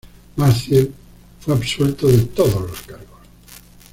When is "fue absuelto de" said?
1.41-2.17